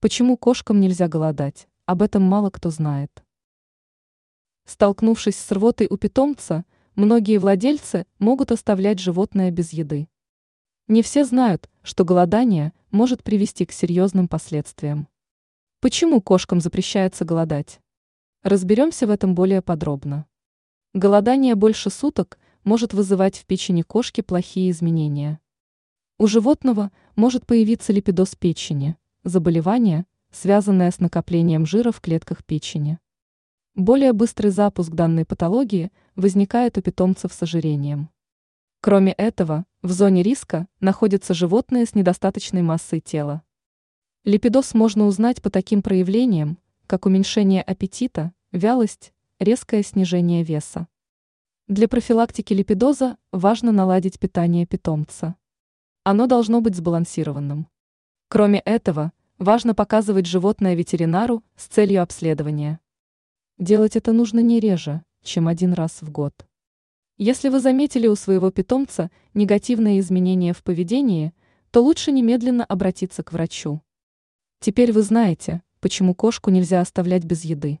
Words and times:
Почему 0.00 0.36
кошкам 0.36 0.78
нельзя 0.78 1.08
голодать? 1.08 1.66
Об 1.84 2.02
этом 2.02 2.22
мало 2.22 2.50
кто 2.50 2.70
знает. 2.70 3.24
Столкнувшись 4.64 5.34
с 5.34 5.50
рвотой 5.50 5.88
у 5.90 5.96
питомца, 5.96 6.64
многие 6.94 7.38
владельцы 7.38 8.06
могут 8.20 8.52
оставлять 8.52 9.00
животное 9.00 9.50
без 9.50 9.72
еды. 9.72 10.08
Не 10.86 11.02
все 11.02 11.24
знают, 11.24 11.68
что 11.82 12.04
голодание 12.04 12.72
может 12.92 13.24
привести 13.24 13.66
к 13.66 13.72
серьезным 13.72 14.28
последствиям. 14.28 15.08
Почему 15.80 16.20
кошкам 16.20 16.60
запрещается 16.60 17.24
голодать? 17.24 17.80
Разберемся 18.44 19.04
в 19.08 19.10
этом 19.10 19.34
более 19.34 19.62
подробно. 19.62 20.26
Голодание 20.94 21.56
больше 21.56 21.90
суток 21.90 22.38
может 22.62 22.92
вызывать 22.94 23.36
в 23.36 23.46
печени 23.46 23.82
кошки 23.82 24.20
плохие 24.20 24.70
изменения. 24.70 25.40
У 26.18 26.28
животного 26.28 26.92
может 27.16 27.46
появиться 27.46 27.92
липидоз 27.92 28.36
печени– 28.36 28.96
заболевание, 29.24 30.06
связанное 30.30 30.90
с 30.90 30.98
накоплением 30.98 31.66
жира 31.66 31.92
в 31.92 32.00
клетках 32.00 32.44
печени. 32.44 32.98
Более 33.74 34.12
быстрый 34.12 34.48
запуск 34.50 34.92
данной 34.92 35.24
патологии 35.24 35.92
возникает 36.16 36.78
у 36.78 36.82
питомцев 36.82 37.32
с 37.32 37.42
ожирением. 37.42 38.10
Кроме 38.80 39.12
этого, 39.12 39.66
в 39.82 39.92
зоне 39.92 40.22
риска 40.22 40.66
находятся 40.80 41.34
животные 41.34 41.86
с 41.86 41.94
недостаточной 41.94 42.62
массой 42.62 43.00
тела. 43.00 43.42
Липидоз 44.24 44.74
можно 44.74 45.06
узнать 45.06 45.40
по 45.42 45.50
таким 45.50 45.82
проявлениям, 45.82 46.58
как 46.86 47.06
уменьшение 47.06 47.62
аппетита, 47.62 48.32
вялость, 48.52 49.12
резкое 49.38 49.82
снижение 49.82 50.42
веса. 50.42 50.88
Для 51.68 51.86
профилактики 51.86 52.52
липидоза 52.52 53.16
важно 53.30 53.72
наладить 53.72 54.18
питание 54.18 54.66
питомца. 54.66 55.36
Оно 56.02 56.26
должно 56.26 56.60
быть 56.60 56.74
сбалансированным. 56.74 57.68
Кроме 58.30 58.58
этого, 58.58 59.12
важно 59.38 59.74
показывать 59.74 60.26
животное 60.26 60.74
ветеринару 60.74 61.42
с 61.56 61.64
целью 61.64 62.02
обследования. 62.02 62.78
Делать 63.56 63.96
это 63.96 64.12
нужно 64.12 64.40
не 64.40 64.60
реже, 64.60 65.02
чем 65.22 65.48
один 65.48 65.72
раз 65.72 66.02
в 66.02 66.10
год. 66.10 66.46
Если 67.16 67.48
вы 67.48 67.58
заметили 67.58 68.06
у 68.06 68.14
своего 68.16 68.50
питомца 68.50 69.10
негативные 69.32 69.98
изменения 70.00 70.52
в 70.52 70.62
поведении, 70.62 71.32
то 71.70 71.82
лучше 71.82 72.12
немедленно 72.12 72.66
обратиться 72.66 73.22
к 73.22 73.32
врачу. 73.32 73.80
Теперь 74.60 74.92
вы 74.92 75.00
знаете, 75.00 75.62
почему 75.80 76.14
кошку 76.14 76.50
нельзя 76.50 76.82
оставлять 76.82 77.24
без 77.24 77.44
еды. 77.44 77.80